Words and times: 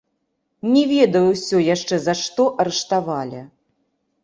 Не 0.75 0.83
ведаю 0.93 1.21
ўсё 1.33 1.57
яшчэ 1.75 1.95
за 2.07 2.17
што 2.23 2.49
арыштавалі. 2.65 3.47